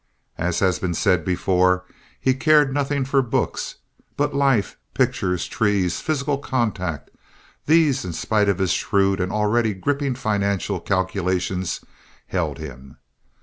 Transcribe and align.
As 0.39 0.61
has 0.61 0.79
been 0.79 0.95
said 0.95 1.23
before, 1.23 1.85
he 2.19 2.33
cared 2.33 2.73
nothing 2.73 3.05
for 3.05 3.21
books, 3.21 3.75
but 4.17 4.33
life, 4.33 4.75
pictures, 4.95 5.45
trees, 5.45 5.99
physical 5.99 6.39
contact—these, 6.39 8.03
in 8.03 8.13
spite 8.13 8.49
of 8.49 8.57
his 8.57 8.71
shrewd 8.71 9.19
and 9.19 9.31
already 9.31 9.75
gripping 9.75 10.15
financial 10.15 10.79
calculations, 10.79 11.81
held 12.25 12.57
him. 12.57 12.97